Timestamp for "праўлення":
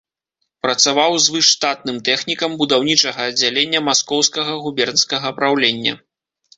5.41-5.93